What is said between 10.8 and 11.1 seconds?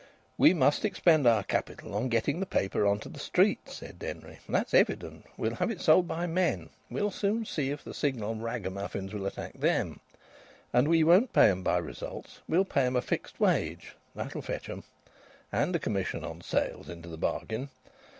we